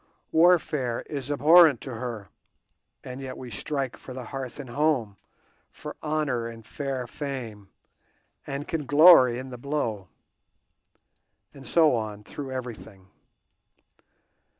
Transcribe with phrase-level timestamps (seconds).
[0.31, 2.29] Warfare is abhorrent to her,
[3.03, 5.15] and yet we strike out for hearth and home,
[5.69, 7.69] for honour and fair fame,
[8.47, 10.07] and can glory in the blow.
[11.53, 13.09] And so on, through everything.